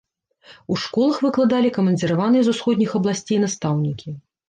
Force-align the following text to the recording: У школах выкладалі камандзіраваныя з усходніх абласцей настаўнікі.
У 0.75 0.77
школах 0.83 1.19
выкладалі 1.27 1.73
камандзіраваныя 1.77 2.43
з 2.51 2.57
усходніх 2.57 2.89
абласцей 3.01 3.37
настаўнікі. 3.49 4.21